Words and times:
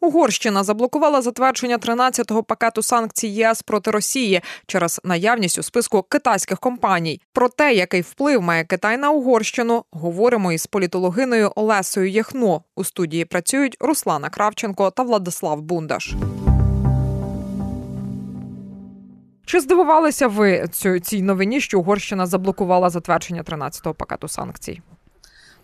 Угорщина 0.00 0.64
заблокувала 0.64 1.22
затвердження 1.22 1.78
13-го 1.78 2.42
пакету 2.42 2.82
санкцій 2.82 3.28
ЄС 3.28 3.62
проти 3.62 3.90
Росії 3.90 4.40
через 4.66 5.00
наявність 5.04 5.58
у 5.58 5.62
списку 5.62 6.02
китайських 6.02 6.58
компаній. 6.58 7.20
Про 7.32 7.48
те, 7.48 7.74
який 7.74 8.00
вплив 8.00 8.42
має 8.42 8.64
Китай 8.64 8.96
на 8.96 9.10
Угорщину, 9.10 9.84
говоримо 9.90 10.52
із 10.52 10.66
політологиною 10.66 11.52
Олесою 11.56 12.10
Єхно. 12.10 12.62
У 12.76 12.84
студії 12.84 13.24
працюють 13.24 13.76
Руслана 13.80 14.28
Кравченко 14.28 14.90
та 14.90 15.02
Владислав 15.02 15.62
Бундаш. 15.62 16.14
Чи 19.46 19.60
здивувалися 19.60 20.28
ви 20.28 20.68
цій 21.02 21.22
новині, 21.22 21.60
що 21.60 21.80
Угорщина 21.80 22.26
заблокувала 22.26 22.90
затвердження 22.90 23.42
13-го 23.42 23.94
пакету 23.94 24.28
санкцій? 24.28 24.80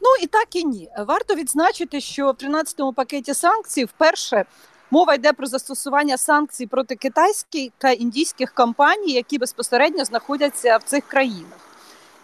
Ну 0.07 0.25
і 0.25 0.27
так 0.27 0.57
і 0.57 0.65
ні. 0.65 0.89
Варто 0.99 1.35
відзначити, 1.35 2.01
що 2.01 2.27
в 2.27 2.35
13-му 2.35 2.93
пакеті 2.93 3.35
санкцій 3.35 3.85
вперше 3.85 4.45
мова 4.91 5.15
йде 5.15 5.33
про 5.33 5.47
застосування 5.47 6.19
санкцій 6.19 6.67
проти 6.67 6.97
китайських 6.97 7.71
та 7.79 7.91
індійських 7.91 8.55
компаній, 8.55 9.13
які 9.13 9.39
безпосередньо 9.39 10.05
знаходяться 10.05 10.77
в 10.77 10.83
цих 10.83 11.07
країнах. 11.07 11.59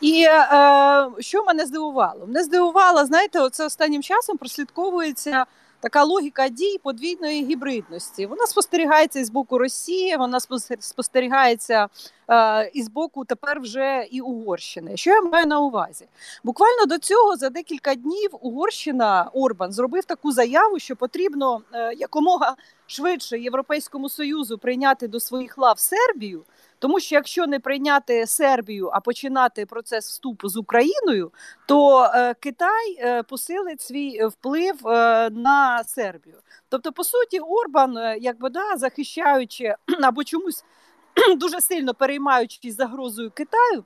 І 0.00 0.24
е, 0.28 1.08
що 1.18 1.44
мене 1.44 1.66
здивувало? 1.66 2.26
Мене 2.26 2.44
здивувало, 2.44 3.04
знаєте, 3.04 3.40
оце 3.40 3.66
останнім 3.66 4.02
часом 4.02 4.36
прослідковується 4.36 5.46
така 5.82 6.04
логіка 6.04 6.48
дій 6.48 6.78
подвійної 6.82 7.44
гібридності. 7.44 8.26
Вона 8.26 8.46
спостерігається 8.46 9.24
з 9.24 9.30
боку 9.30 9.58
Росії, 9.58 10.16
вона 10.16 10.40
спостерігається 10.80 11.88
е, 12.30 12.70
і 12.74 12.82
з 12.82 12.88
боку 12.88 13.24
тепер 13.24 13.60
вже 13.60 14.06
і 14.10 14.20
Угорщини. 14.20 14.96
Що 14.96 15.10
я 15.10 15.22
маю 15.22 15.46
на 15.46 15.60
увазі? 15.60 16.06
Буквально 16.44 16.86
до 16.86 16.98
цього 16.98 17.36
за 17.36 17.50
декілька 17.50 17.94
днів 17.94 18.30
Угорщина 18.40 19.30
Орбан 19.32 19.72
зробив 19.72 20.04
таку 20.04 20.32
заяву, 20.32 20.78
що 20.78 20.96
потрібно 20.96 21.62
е, 21.72 21.94
якомога 21.94 22.56
швидше 22.86 23.38
Європейському 23.38 24.08
Союзу 24.08 24.58
прийняти 24.58 25.08
до 25.08 25.20
своїх 25.20 25.58
лав 25.58 25.78
Сербію. 25.78 26.44
Тому 26.82 27.00
що 27.00 27.14
якщо 27.14 27.46
не 27.46 27.60
прийняти 27.60 28.26
Сербію, 28.26 28.90
а 28.92 29.00
починати 29.00 29.66
процес 29.66 30.08
вступу 30.08 30.48
з 30.48 30.56
Україною, 30.56 31.32
то 31.66 32.04
е, 32.04 32.34
Китай 32.34 32.96
е, 32.98 33.22
посилить 33.22 33.80
свій 33.80 34.26
вплив 34.26 34.88
е, 34.88 35.30
на 35.30 35.84
Сербію. 35.84 36.36
Тобто, 36.68 36.92
по 36.92 37.04
суті, 37.04 37.40
Орбан, 37.40 38.16
якби 38.20 38.50
да, 38.50 38.76
захищаючи 38.76 39.74
або 40.02 40.24
чомусь 40.24 40.64
дуже 41.36 41.60
сильно 41.60 41.94
переймаючись 41.94 42.76
загрозою 42.76 43.30
Китаю. 43.30 43.84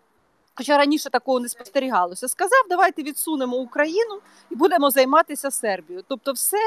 Хоча 0.58 0.78
раніше 0.78 1.10
такого 1.10 1.40
не 1.40 1.48
спостерігалося, 1.48 2.28
сказав, 2.28 2.64
давайте 2.70 3.02
відсунемо 3.02 3.56
Україну 3.56 4.20
і 4.50 4.54
будемо 4.54 4.90
займатися 4.90 5.50
Сербією. 5.50 6.04
Тобто, 6.08 6.32
все 6.32 6.58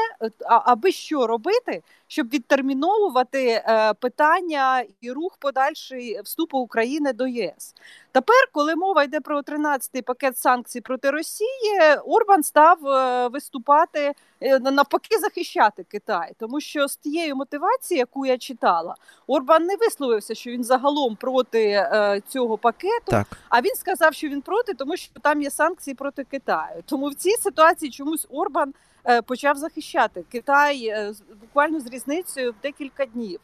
аби 0.45 0.91
що 0.91 1.27
робити, 1.27 1.83
щоб 2.07 2.29
відтерміновувати 2.29 3.47
е, 3.47 3.93
питання 3.93 4.83
і 5.01 5.11
рух 5.11 5.37
подальший 5.39 6.21
вступу 6.21 6.57
України 6.57 7.13
до 7.13 7.27
ЄС. 7.27 7.75
Тепер, 8.11 8.49
коли 8.51 8.75
мова 8.75 9.03
йде 9.03 9.19
про 9.19 9.41
13-й 9.41 10.01
пакет 10.01 10.37
санкцій 10.37 10.81
проти 10.81 11.11
Росії, 11.11 11.79
Орбан 12.05 12.43
став 12.43 12.87
е, 12.87 13.27
виступати 13.27 14.13
е, 14.41 14.59
навпаки 14.59 15.19
захищати 15.19 15.83
Китай, 15.83 16.33
тому 16.39 16.61
що 16.61 16.87
з 16.87 16.97
тією 16.97 17.35
мотивацією, 17.35 18.01
яку 18.01 18.25
я 18.25 18.37
читала, 18.37 18.95
Орбан 19.27 19.63
не 19.63 19.75
висловився, 19.75 20.35
що 20.35 20.51
він 20.51 20.63
загалом 20.63 21.15
проти 21.15 21.89
цього 22.27 22.57
пакету. 22.57 23.05
Так. 23.11 23.27
А 23.49 23.61
він 23.61 23.75
сказав, 23.75 24.13
що 24.13 24.27
він 24.27 24.41
проти, 24.41 24.73
тому 24.73 24.97
що 24.97 25.11
там 25.21 25.41
є 25.41 25.51
санкції 25.51 25.95
проти 25.95 26.23
Китаю. 26.23 26.83
Тому 26.85 27.09
в 27.09 27.15
цій 27.15 27.35
ситуації 27.43 27.91
чомусь 27.91 28.27
Орбан. 28.29 28.73
Е, 29.05 29.21
почав 29.21 29.57
захищати 29.57 30.23
Китай 30.31 30.85
е, 30.85 31.13
буквально 31.41 31.79
з 31.79 31.87
різницею 31.87 32.51
в 32.51 32.55
декілька 32.63 33.05
днів. 33.05 33.39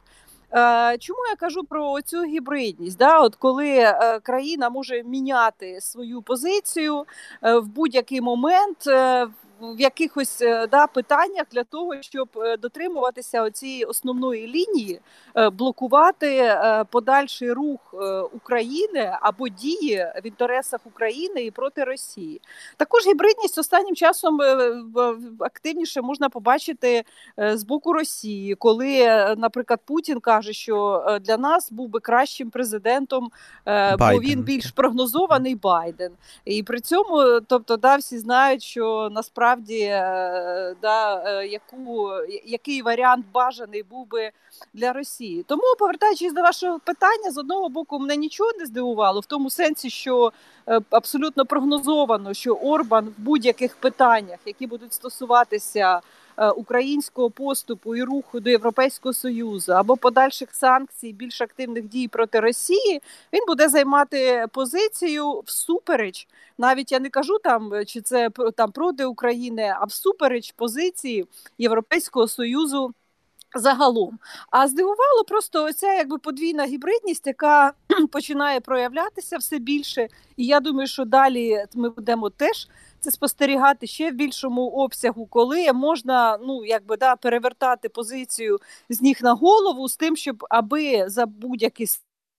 Е, 0.56 0.98
чому 1.00 1.20
я 1.30 1.36
кажу 1.36 1.64
про 1.64 2.02
цю 2.02 2.23
гібридність? 2.23 2.98
Да? 2.98 3.20
От 3.20 3.36
Коли 3.36 3.94
країна 4.23 4.70
може 4.70 5.03
міняти 5.03 5.81
свою 5.81 6.21
позицію 6.21 7.05
в 7.42 7.67
будь-який 7.67 8.21
момент, 8.21 8.77
в 9.73 9.81
якихось 9.81 10.42
е, 10.42 10.67
да, 10.67 10.87
питаннях 10.87 11.45
для 11.52 11.64
того, 11.64 12.02
щоб 12.02 12.30
е, 12.37 12.58
дотримуватися 12.58 13.52
цієї 13.52 13.86
основної 13.86 14.48
лінії, 14.48 14.99
е, 15.36 15.49
блокувати 15.49 16.58
подальший 16.89 17.52
рух 17.52 17.80
України 18.33 19.17
або 19.21 19.48
дії 19.48 20.08
в 20.23 20.27
інтересах 20.27 20.80
України 20.86 21.42
і 21.42 21.52
проти 21.52 21.83
Росії. 21.83 22.42
Також 22.77 23.08
гібридність 23.08 23.58
останнім 23.58 23.95
часом 23.95 24.39
активніше 25.39 26.02
можна 26.02 26.30
побачити 26.30 27.04
з 27.37 27.64
боку 27.64 27.93
Росії, 27.93 28.55
коли, 28.55 29.05
наприклад, 29.37 29.80
Путін 29.86 30.20
каже, 30.20 30.54
що 30.54 31.05
для 31.21 31.37
нас 31.37 31.71
був 31.71 31.89
би 31.89 31.99
кращим 31.99 32.49
президентом, 32.49 33.31
Байден. 33.65 33.98
бо 33.99 34.20
він 34.20 34.42
більш 34.42 34.71
прогнозований 34.71 35.55
Байден, 35.55 36.11
і 36.45 36.64
при 36.64 36.80
цьому, 36.80 37.39
тобто, 37.48 37.77
да, 37.77 37.95
всі 37.95 38.20
знають, 38.20 38.64
що 38.64 39.09
насправді 39.11 39.55
насправді 39.55 39.80
е, 39.80 40.76
да, 40.82 41.23
е, 41.26 41.48
яку, 41.48 42.11
який 42.45 42.82
варіант 42.82 43.26
бажаний 43.33 43.83
був 43.83 44.08
би 44.08 44.32
для 44.73 44.93
Росії. 44.93 45.43
Тому, 45.48 45.64
повертаючись 45.80 46.33
до 46.33 46.42
вашого 46.42 46.80
питання, 46.80 47.32
з 47.32 47.38
одного 47.38 47.70
боку, 47.70 47.99
мене 47.99 48.16
нічого 48.16 48.52
не 48.60 48.66
здивувало, 48.66 49.20
в 49.20 49.26
тому 49.26 49.49
сенсі, 49.49 49.89
що 49.89 50.32
е, 50.67 50.80
абсолютно 50.89 51.45
прогнозовано, 51.45 52.33
що 52.33 52.54
Орбан 52.54 53.05
в 53.05 53.21
будь-яких 53.21 53.76
питаннях, 53.76 54.39
які 54.45 54.67
будуть 54.67 54.93
стосуватися. 54.93 56.02
Е, 56.38 56.50
українського 56.50 57.30
поступу 57.30 57.96
і 57.96 58.04
руху 58.04 58.40
до 58.40 58.50
Європейського 58.50 59.14
союзу 59.14 59.73
або 59.73 59.98
подальших 59.98 60.56
санкцій, 60.56 61.14
більш 61.14 61.42
активних 61.42 61.88
дій 61.88 62.08
проти 62.08 62.40
Росії, 62.40 63.02
він 63.34 63.42
буде 63.48 63.70
займати 63.70 64.46
позицію 64.52 65.42
всупереч. 65.46 66.28
Навіть 66.58 66.92
я 66.92 67.00
не 67.00 67.10
кажу 67.10 67.40
там, 67.44 67.72
чи 67.86 68.02
це 68.02 68.30
там 68.56 68.72
проти 68.72 69.06
України, 69.06 69.76
а 69.80 69.86
всупереч 69.86 70.52
позиції 70.52 71.26
Європейського 71.58 72.28
союзу. 72.28 72.94
Загалом, 73.58 74.20
а 74.52 74.67
здивувало 74.67 75.23
просто 75.28 75.64
оця 75.64 75.94
якби 75.94 76.17
подвійна 76.17 76.66
гібридність, 76.66 77.28
яка 77.28 77.73
починає 78.12 78.60
проявлятися 78.60 79.38
все 79.38 79.60
більше. 79.60 80.08
І 80.38 80.46
я 80.46 80.60
думаю, 80.60 80.88
що 80.88 81.06
далі 81.06 81.66
ми 81.73 81.90
будемо 81.90 82.30
теж 82.30 82.67
це 83.05 83.11
спостерігати 83.11 83.88
ще 83.88 84.11
в 84.11 84.16
більшому 84.16 84.67
обсягу, 84.67 85.26
коли 85.26 85.73
можна 85.73 86.38
ну 86.48 86.66
якби 86.66 86.98
да 86.98 87.16
перевертати 87.16 87.89
позицію 87.89 88.60
з 88.89 89.02
ніг 89.02 89.20
на 89.21 89.33
голову 89.33 89.89
з 89.89 89.98
тим, 89.98 90.16
щоб 90.16 90.45
аби 90.49 91.10
за 91.10 91.26
будь-який 91.26 91.88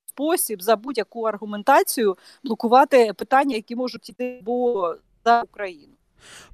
спосіб, 0.06 0.62
за 0.62 0.76
будь-яку 0.76 1.22
аргументацію 1.22 2.16
блокувати 2.44 3.12
питання, 3.12 3.56
які 3.56 3.76
можуть 3.76 4.08
йти 4.08 4.40
бо 4.42 4.94
за 5.24 5.42
Україну. 5.42 5.92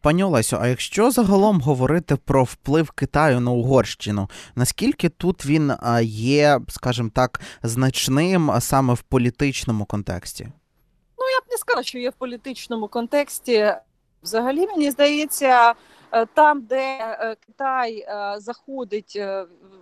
Пані 0.01 0.25
Олесю, 0.25 0.59
а 0.61 0.69
якщо 0.69 1.11
загалом 1.11 1.61
говорити 1.61 2.17
про 2.17 2.45
вплив 2.45 2.91
Китаю 2.91 3.41
на 3.41 3.51
Угорщину, 3.51 4.29
наскільки 4.55 5.09
тут 5.09 5.47
він 5.47 5.73
є, 6.05 6.61
скажімо 6.69 7.11
так, 7.15 7.41
значним 7.63 8.53
саме 8.61 8.95
в 8.95 9.03
політичному 9.03 9.85
контексті? 9.85 10.45
Ну 11.19 11.25
я 11.29 11.41
б 11.41 11.45
не 11.51 11.57
сказала, 11.57 11.83
що 11.83 11.99
є 11.99 12.11
в 12.11 12.13
політичному 12.13 12.89
контексті. 12.89 13.75
Взагалі, 14.23 14.67
мені 14.67 14.91
здається, 14.91 15.75
е, 16.13 16.27
там, 16.27 16.63
де 16.63 16.99
е, 17.01 17.37
Китай 17.47 17.99
е, 17.99 18.35
заходить 18.39 19.17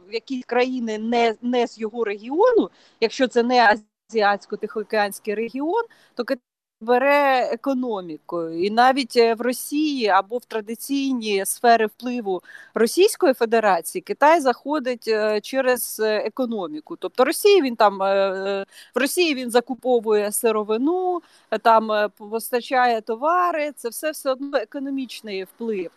в 0.08 0.12
якісь 0.12 0.44
країни 0.44 0.98
не 0.98 1.34
не 1.42 1.66
з 1.66 1.78
його 1.78 2.04
регіону, 2.04 2.70
якщо 3.00 3.28
це 3.28 3.42
не 3.42 3.76
азіатсько-тихоокеанський 4.10 5.34
регіон, 5.34 5.84
то 6.14 6.24
Китай 6.24 6.49
бере 6.80 7.48
економікою, 7.52 8.64
і 8.64 8.70
навіть 8.70 9.16
е, 9.16 9.34
в 9.34 9.41
Росії 9.41 10.08
або 10.08 10.38
в 10.38 10.44
традиційні 10.44 11.46
сфери 11.46 11.86
впливу 11.86 12.42
Російської 12.74 13.34
Федерації 13.34 14.02
Китай 14.02 14.41
заходить 14.41 15.08
е, 15.08 15.41
через 15.41 16.00
е, 16.00 16.16
економіку. 16.16 16.97
Тобто 16.97 17.24
Росії 17.24 17.62
він 17.62 17.77
там 17.77 17.98
в 17.98 18.66
Росії 18.94 19.34
він 19.34 19.50
закуповує 19.50 20.32
сировину, 20.32 21.22
там 21.62 22.10
постачає 22.30 23.00
товари. 23.00 23.72
Це 23.77 23.88
все 23.88 24.10
все 24.10 24.30
одно 24.30 24.59
економічний 24.59 25.44
вплив. 25.44 25.91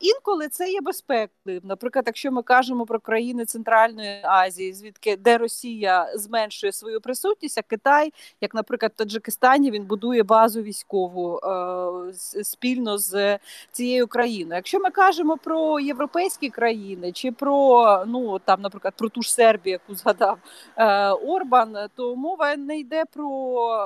Інколи 0.00 0.48
це 0.48 0.70
є 0.70 0.80
безпеклив. 0.80 1.60
Наприклад, 1.64 2.04
якщо 2.06 2.32
ми 2.32 2.42
кажемо 2.42 2.86
про 2.86 3.00
країни 3.00 3.44
Центральної 3.44 4.20
Азії, 4.22 4.72
звідки 4.72 5.16
де 5.16 5.38
Росія 5.38 6.12
зменшує 6.14 6.72
свою 6.72 7.00
присутність, 7.00 7.58
а 7.58 7.62
Китай, 7.62 8.12
як, 8.40 8.54
наприклад, 8.54 8.92
в 8.94 8.98
Таджикистані, 8.98 9.70
він 9.70 9.84
будує 9.84 10.22
базу 10.22 10.62
військову 10.62 11.38
е, 11.38 12.44
спільно 12.44 12.98
з 12.98 13.38
цією 13.72 14.06
країною. 14.06 14.56
Якщо 14.56 14.80
ми 14.80 14.90
кажемо 14.90 15.36
про 15.36 15.80
європейські 15.80 16.50
країни 16.50 17.12
чи 17.12 17.32
про 17.32 18.04
ну 18.06 18.38
там, 18.38 18.60
наприклад, 18.60 18.94
про 18.96 19.08
ту 19.08 19.22
ж 19.22 19.34
Сербію, 19.34 19.72
яку 19.72 19.94
згадав 19.94 20.38
е, 20.76 21.10
Орбан, 21.10 21.76
то 21.94 22.16
мова 22.16 22.56
не 22.56 22.78
йде 22.78 23.04
про 23.12 23.28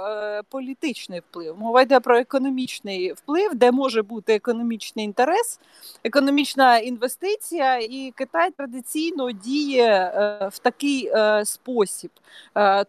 е, 0.09 0.43
політичний 0.49 1.21
вплив, 1.21 1.59
мова 1.59 1.83
йде 1.83 2.01
про 2.01 2.19
економічний 2.19 3.13
вплив, 3.13 3.55
де 3.55 3.73
може 3.73 4.03
бути 4.03 4.35
економічний 4.35 5.05
інтерес 5.05 5.61
економічна 6.05 6.79
інвестиція, 6.79 7.79
і 7.79 8.13
Китай 8.17 8.51
традиційно 8.51 9.33
діє 9.33 10.13
в 10.53 10.59
такий 10.59 11.13
спосіб. 11.45 12.11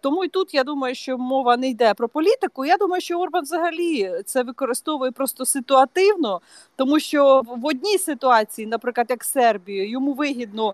Тому 0.01 0.25
і 0.25 0.27
тут 0.27 0.53
я 0.53 0.63
думаю, 0.63 0.95
що 0.95 1.17
мова 1.17 1.57
не 1.57 1.69
йде 1.69 1.93
про 1.93 2.09
політику. 2.09 2.65
Я 2.65 2.77
думаю, 2.77 3.01
що 3.01 3.19
Орбан 3.19 3.43
взагалі 3.43 4.21
це 4.25 4.43
використовує 4.43 5.11
просто 5.11 5.45
ситуативно, 5.45 6.41
тому 6.75 6.99
що 6.99 7.41
в 7.47 7.65
одній 7.65 7.97
ситуації, 7.97 8.67
наприклад, 8.67 9.07
як 9.09 9.23
Сербію, 9.23 9.89
йому 9.89 10.13
вигідно 10.13 10.73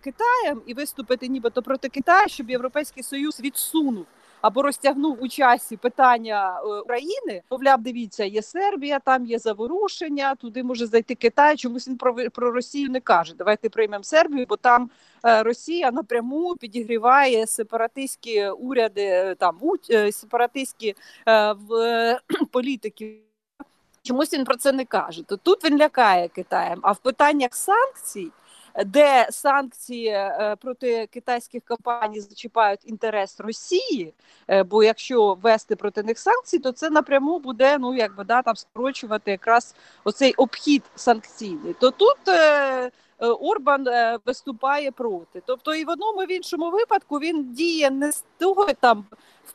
Китаєм 0.00 0.62
і 0.66 0.74
виступити 0.74 1.28
нібито 1.28 1.62
проти 1.62 1.88
Китаю, 1.88 2.28
щоб 2.28 2.50
Європейський 2.50 3.02
Союз 3.02 3.40
відсунув 3.40 4.06
або 4.40 4.62
розтягнув 4.62 5.22
у 5.22 5.28
часі 5.28 5.76
питання 5.76 6.60
е, 6.60 6.80
України. 6.80 7.42
Мовляв, 7.50 7.82
дивіться, 7.82 8.24
є 8.24 8.42
Сербія, 8.42 8.98
там 8.98 9.26
є 9.26 9.38
заворушення, 9.38 10.34
туди 10.34 10.62
може 10.62 10.86
зайти 10.86 11.14
Китай. 11.14 11.56
Чомусь 11.56 11.88
він 11.88 11.96
про 11.96 12.14
про 12.14 12.50
Росію 12.50 12.90
не 12.90 13.00
каже. 13.00 13.34
Давайте 13.38 13.68
приймемо 13.68 14.04
Сербію, 14.04 14.46
бо 14.48 14.56
там 14.56 14.90
е, 15.24 15.42
Росія 15.42 15.90
напряму 15.90 16.56
підігріває 16.56 17.46
сепаратистські 17.46 18.48
уряди, 18.48 19.02
е, 19.02 19.34
там 19.34 19.60
сепаратистські 20.12 20.94
в 21.56 22.20
політики. 22.52 23.18
Чомусь 24.02 24.32
він 24.32 24.44
про 24.44 24.56
це 24.56 24.72
не 24.72 24.84
каже. 24.84 25.22
То 25.22 25.36
тут 25.36 25.64
він 25.64 25.78
лякає 25.78 26.28
Китаєм. 26.28 26.78
А 26.82 26.92
в 26.92 26.98
питаннях 26.98 27.54
санкцій 27.54 28.30
де 28.86 29.26
санкції 29.30 30.06
е, 30.08 30.56
проти 30.60 31.06
китайських 31.06 31.62
компаній 31.64 32.20
зачіпають 32.20 32.80
інтерес 32.84 33.40
Росії. 33.40 34.14
Е, 34.48 34.62
бо 34.62 34.82
якщо 34.82 35.34
ввести 35.34 35.76
проти 35.76 36.02
них 36.02 36.18
санкції, 36.18 36.60
то 36.60 36.72
це 36.72 36.90
напряму 36.90 37.38
буде 37.38 37.78
ну 37.78 37.94
якби 37.94 38.24
да 38.24 38.42
там 38.42 38.56
скорочувати 38.56 39.30
якраз 39.30 39.74
оцей 40.04 40.34
обхід 40.34 40.82
санкційний. 40.94 41.74
То 41.80 41.90
тут 41.90 42.28
е, 42.28 42.90
Орбан 43.18 43.86
виступає 44.26 44.90
проти. 44.90 45.42
Тобто, 45.46 45.74
і 45.74 45.84
в 45.84 45.88
одному 45.88 46.22
і 46.22 46.26
в 46.26 46.32
іншому 46.32 46.70
випадку 46.70 47.18
він 47.18 47.52
діє 47.52 47.90
не 47.90 48.12
з 48.12 48.24
того 48.38 48.66
там 48.80 49.04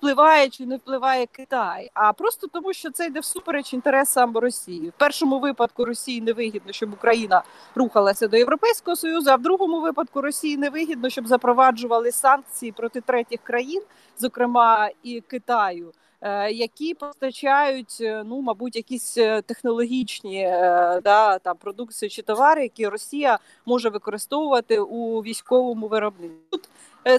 впливає 0.03 0.49
чи 0.49 0.65
не 0.65 0.77
впливає 0.77 1.25
Китай, 1.25 1.91
а 1.93 2.13
просто 2.13 2.47
тому, 2.47 2.73
що 2.73 2.91
це 2.91 3.05
йде 3.05 3.19
всупереч 3.19 3.73
інтересам 3.73 4.37
Росії. 4.37 4.89
В 4.89 4.93
першому 4.97 5.39
випадку 5.39 5.85
Росії 5.85 6.21
не 6.21 6.33
вигідно, 6.33 6.73
щоб 6.73 6.93
Україна 6.93 7.43
рухалася 7.75 8.27
до 8.27 8.37
Європейського 8.37 8.95
союзу. 8.95 9.29
А 9.29 9.35
в 9.35 9.41
другому 9.41 9.81
випадку 9.81 10.21
Росії 10.21 10.57
не 10.57 10.69
вигідно, 10.69 11.09
щоб 11.09 11.27
запроваджували 11.27 12.11
санкції 12.11 12.71
проти 12.71 13.01
третіх 13.01 13.39
країн, 13.43 13.81
зокрема 14.17 14.89
і 15.03 15.21
Китаю. 15.21 15.91
Е, 16.25 16.51
які 16.51 16.93
постачають, 16.93 17.97
е, 18.01 18.23
ну 18.25 18.41
мабуть, 18.41 18.75
якісь 18.75 19.17
е, 19.17 19.41
технологічні 19.41 20.43
да 21.03 21.39
там 21.39 21.57
продукції 21.57 22.09
чи 22.09 22.21
товари, 22.21 22.63
які 22.63 22.87
Росія 22.87 23.39
може 23.65 23.89
використовувати 23.89 24.79
у 24.79 25.21
військовому 25.21 25.87
виробництві. 25.87 26.37
Тут 26.49 26.69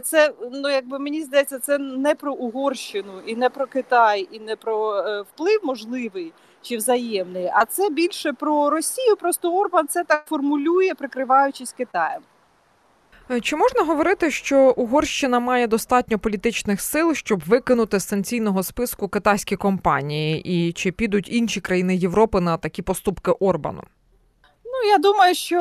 це 0.03 0.33
ну 0.53 0.69
якби 0.69 0.99
мені 0.99 1.23
здається, 1.23 1.59
це 1.59 1.79
не 1.79 2.15
про 2.15 2.33
Угорщину 2.33 3.12
і 3.27 3.37
не 3.37 3.51
про 3.51 3.67
Китай, 3.67 4.29
і 4.33 4.41
не 4.41 4.56
про 4.56 5.03
вплив 5.23 5.61
можливий 5.62 6.33
чи 6.62 6.77
взаємний, 6.77 7.51
а 7.55 7.65
це 7.65 7.91
більше 7.91 8.33
про 8.33 8.71
Росію. 8.71 9.17
Просто 9.17 9.56
Орбан 9.56 9.89
це 9.89 10.05
так 10.05 10.25
формулює, 10.27 10.95
прикриваючись 10.95 11.73
Китаєм. 11.73 12.23
Е, 13.31 13.41
чи 13.41 13.56
можна 13.56 13.85
говорити, 13.85 14.31
що 14.31 14.71
Угорщина 14.76 15.41
має 15.41 15.67
достатньо 15.67 16.19
політичних 16.19 16.81
сил, 16.81 17.15
щоб 17.15 17.43
викинути 17.47 18.00
з 18.00 18.09
санкційного 18.09 18.62
списку 18.62 19.09
китайські 19.09 19.56
компанії, 19.56 20.43
і 20.43 20.73
чи 20.73 20.93
підуть 20.93 21.29
інші 21.32 21.61
країни 21.61 21.97
Європи 21.97 22.41
на 22.41 22.56
такі 22.56 22.82
поступки 22.82 23.31
Орбану? 23.31 23.82
Я 24.87 24.99
думаю, 24.99 25.35
що 25.35 25.61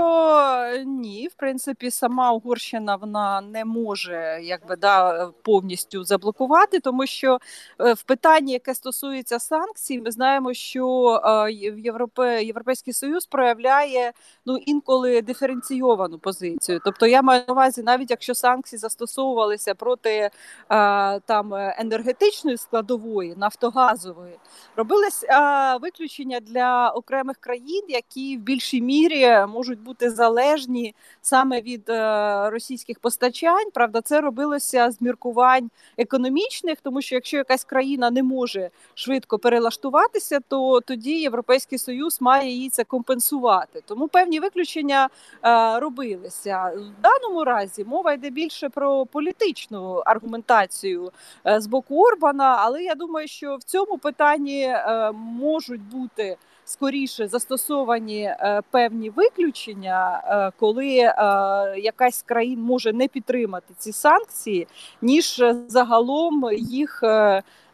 ні. 0.85 1.27
В 1.27 1.33
принципі, 1.33 1.91
сама 1.91 2.31
Угорщина 2.31 2.95
вона 2.95 3.41
не 3.41 3.65
може 3.65 4.39
якби 4.43 4.75
да 4.75 5.25
повністю 5.27 6.03
заблокувати, 6.03 6.79
тому 6.79 7.05
що 7.05 7.39
е, 7.81 7.93
в 7.93 8.03
питанні, 8.03 8.51
яке 8.51 8.75
стосується 8.75 9.39
санкцій, 9.39 9.99
ми 9.99 10.11
знаємо, 10.11 10.53
що 10.53 11.09
е, 11.25 11.51
Європе, 11.77 12.43
Європейський 12.43 12.93
Союз 12.93 13.25
проявляє 13.25 14.11
ну 14.45 14.57
інколи 14.57 15.21
диференційовану 15.21 16.19
позицію. 16.19 16.81
Тобто, 16.85 17.07
я 17.07 17.21
маю 17.21 17.43
на 17.47 17.53
увазі, 17.53 17.83
навіть 17.83 18.11
якщо 18.11 18.35
санкції 18.35 18.79
застосовувалися 18.79 19.75
проти 19.75 20.09
е, 20.09 20.29
там 21.19 21.53
енергетичної 21.53 22.57
складової, 22.57 23.33
нафтогазової, 23.37 24.39
робилось 24.75 25.25
виключення 25.81 26.39
для 26.39 26.89
окремих 26.89 27.37
країн, 27.37 27.83
які 27.89 28.37
в 28.37 28.39
більшій 28.39 28.81
мірі 28.81 29.12
мірі 29.13 29.45
можуть 29.47 29.79
бути 29.79 30.09
залежні 30.09 30.95
саме 31.21 31.61
від 31.61 31.89
е, 31.89 32.49
російських 32.49 32.99
постачань. 32.99 33.71
Правда, 33.73 34.01
це 34.01 34.21
робилося 34.21 34.91
з 34.91 35.01
міркувань 35.01 35.69
економічних, 35.97 36.77
тому 36.81 37.01
що 37.01 37.15
якщо 37.15 37.37
якась 37.37 37.63
країна 37.63 38.11
не 38.11 38.23
може 38.23 38.69
швидко 38.93 39.39
перелаштуватися, 39.39 40.39
то 40.47 40.81
тоді 40.81 41.19
Європейський 41.19 41.77
Союз 41.77 42.21
має 42.21 42.51
її 42.51 42.69
це 42.69 42.83
компенсувати. 42.83 43.81
Тому 43.85 44.07
певні 44.07 44.39
виключення 44.39 45.09
е, 45.45 45.79
робилися 45.79 46.71
в 46.75 47.01
даному 47.01 47.43
разі. 47.43 47.83
Мова 47.83 48.13
йде 48.13 48.29
більше 48.29 48.69
про 48.69 49.05
політичну 49.05 49.93
аргументацію 50.05 51.11
е, 51.47 51.59
з 51.59 51.67
боку 51.67 52.03
Орбана, 52.03 52.55
але 52.59 52.83
я 52.83 52.95
думаю, 52.95 53.27
що 53.27 53.55
в 53.55 53.63
цьому 53.63 53.97
питанні 53.97 54.75
можуть 55.13 55.81
бути 55.81 56.37
скоріше 56.65 57.27
застосовані 57.27 58.21
е, 58.23 58.61
певні 58.71 59.09
виключення, 59.09 60.23
е, 60.25 60.51
коли 60.59 60.89
е, 60.97 61.13
якась 61.79 62.21
країна 62.21 62.61
може 62.61 62.93
не 62.93 63.07
підтримати 63.07 63.73
ці 63.77 63.91
санкції, 63.91 64.67
ніж 65.01 65.43
загалом 65.67 66.49
їх 66.53 67.03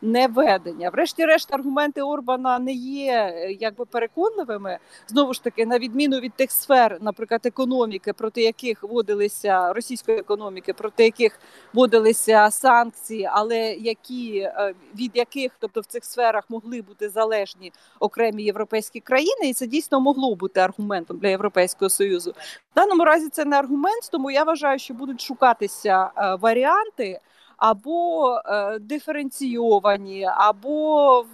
неведення. 0.01 0.90
Врешті-решт, 0.90 1.54
аргументи 1.54 2.01
Орбана 2.01 2.60
не 2.60 2.74
є 2.74 3.13
е, 3.13 3.51
якби 3.51 3.86
переконливими. 3.86 4.78
Знову 5.07 5.34
ж 5.34 5.44
таки, 5.44 5.66
на 5.66 5.80
відміну 5.80 6.19
від 6.19 6.34
тих 6.34 6.51
сфер, 6.51 6.98
наприклад, 7.01 7.42
економіки, 7.44 8.13
проти 8.13 8.42
яких 8.42 8.84
вводилися 8.84 9.74
російської 9.74 10.18
економіки, 10.18 10.74
проти 10.74 11.04
яких 11.04 11.40
вводилися 11.74 12.51
санкції, 12.51 13.30
але 13.31 13.57
які 13.74 14.40
е, 14.40 14.74
від 14.96 15.12
яких, 15.13 15.51
тобто 15.60 15.81
в 15.81 15.86
цих 15.86 16.06
сферах, 16.06 16.44
могли 16.50 16.81
бути 16.81 17.10
залежні 17.10 17.72
окремі 18.00 18.44
європейські 18.44 19.00
країни, 19.00 19.50
і 19.50 19.54
це 19.54 19.68
дійсно 19.68 20.00
могло 20.00 20.36
бути 20.36 20.60
аргументом 20.60 21.18
для 21.18 21.28
європейського 21.28 21.90
союзу. 21.90 22.31
В 22.72 22.75
даному 22.75 23.06
разі 23.06 23.30
це 23.30 23.45
не 23.45 23.56
аргумент, 23.56 24.10
тому 24.12 24.31
я 24.31 24.44
вважаю, 24.44 24.80
що 24.80 24.94
будуть 24.94 25.22
шукатися 25.22 26.12
е, 26.18 26.35
варіанти 26.35 27.19
або 27.59 28.33
е, 28.45 28.80
диференційовані, 28.80 30.25
або 30.25 31.25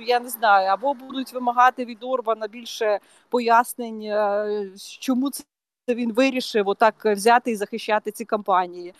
я 0.00 0.20
не 0.20 0.28
знаю, 0.28 0.68
або 0.68 0.94
будуть 0.94 1.32
вимагати 1.32 1.84
від 1.84 1.98
Орбана 2.04 2.48
більше 2.48 2.98
пояснень, 3.28 4.02
е, 4.02 4.72
чому 5.00 5.30
це. 5.30 5.44
Він 5.88 6.12
вирішив 6.12 6.68
отак 6.68 7.04
взяти 7.04 7.50
і 7.50 7.56
захищати 7.56 8.10
ці 8.10 8.24
кампанії, 8.24 8.88
е, 8.88 8.94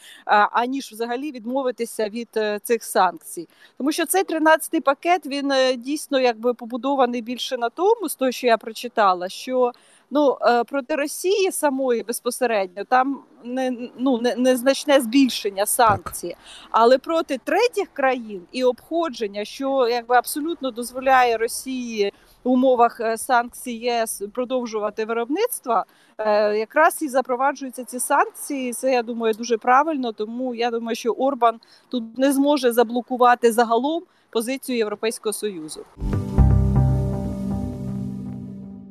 аніж 0.52 0.92
взагалі 0.92 1.32
відмовитися 1.32 2.08
від 2.08 2.28
е, 2.36 2.60
цих 2.62 2.84
санкцій, 2.84 3.48
тому 3.78 3.92
що 3.92 4.06
цей 4.06 4.24
13-й 4.24 4.80
пакет 4.80 5.26
він 5.26 5.52
дійсно 5.76 6.20
якби 6.20 6.54
побудований 6.54 7.22
більше 7.22 7.56
на 7.56 7.68
тому, 7.68 8.08
з 8.08 8.14
того, 8.14 8.30
що 8.30 8.46
я 8.46 8.56
прочитала, 8.56 9.28
що 9.28 9.72
Ну 10.10 10.38
е, 10.42 10.64
проти 10.64 10.94
Росії 10.94 11.52
самої 11.52 12.02
безпосередньо 12.02 12.84
там 12.84 13.22
не 13.44 13.90
ну 13.98 14.18
не 14.18 14.36
незначне 14.36 15.00
збільшення 15.00 15.66
санкцій, 15.66 16.36
але 16.70 16.98
проти 16.98 17.38
третіх 17.44 17.88
країн 17.92 18.42
і 18.52 18.64
обходження, 18.64 19.44
що 19.44 19.88
якби 19.88 20.16
абсолютно 20.16 20.70
дозволяє 20.70 21.36
Росії 21.36 22.12
умовах 22.44 23.00
е, 23.00 23.18
санкцій 23.18 23.72
ЄС 23.72 24.22
продовжувати 24.34 25.04
виробництво, 25.04 25.84
е, 26.18 26.56
якраз 26.58 27.02
і 27.02 27.08
запроваджуються 27.08 27.84
ці 27.84 28.00
санкції. 28.00 28.72
Це 28.72 28.92
я 28.92 29.02
думаю 29.02 29.34
дуже 29.34 29.58
правильно. 29.58 30.12
Тому 30.12 30.54
я 30.54 30.70
думаю, 30.70 30.96
що 30.96 31.10
Орбан 31.10 31.60
тут 31.88 32.18
не 32.18 32.32
зможе 32.32 32.72
заблокувати 32.72 33.52
загалом 33.52 34.02
позицію 34.30 34.78
Європейського 34.78 35.32
союзу. 35.32 35.84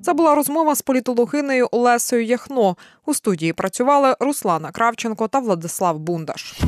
Це 0.02 0.14
була 0.14 0.36
розмова 0.36 0.76
з 0.76 0.82
політологинею 0.82 1.68
Олесою 1.72 2.26
Яхно. 2.26 2.76
У 3.06 3.14
студії 3.14 3.54
працювали 3.54 4.16
Руслана 4.20 4.72
Кравченко 4.72 5.28
та 5.28 5.40
Владислав 5.40 6.00
Бундаш. 6.00 6.62